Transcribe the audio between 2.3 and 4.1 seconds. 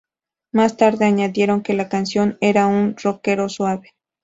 era un "rockero suave".